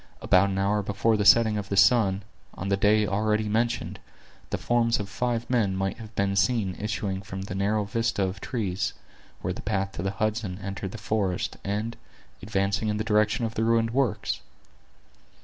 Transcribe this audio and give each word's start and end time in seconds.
About 0.19 0.49
an 0.49 0.57
hour 0.57 0.81
before 0.81 1.15
the 1.15 1.23
setting 1.25 1.59
of 1.59 1.69
the 1.69 1.77
sun, 1.77 2.23
on 2.55 2.69
the 2.69 2.75
day 2.75 3.05
already 3.05 3.47
mentioned, 3.47 3.99
the 4.49 4.57
forms 4.57 4.99
of 4.99 5.07
five 5.07 5.47
men 5.47 5.75
might 5.75 5.99
have 5.99 6.15
been 6.15 6.35
seen 6.35 6.75
issuing 6.79 7.21
from 7.21 7.43
the 7.43 7.53
narrow 7.53 7.83
vista 7.83 8.23
of 8.23 8.41
trees, 8.41 8.93
where 9.41 9.53
the 9.53 9.61
path 9.61 9.91
to 9.91 10.01
the 10.01 10.09
Hudson 10.09 10.57
entered 10.57 10.91
the 10.93 10.97
forest, 10.97 11.57
and 11.63 11.97
advancing 12.41 12.87
in 12.87 12.97
the 12.97 13.03
direction 13.03 13.45
of 13.45 13.53
the 13.53 13.63
ruined 13.63 13.91
works. 13.91 14.41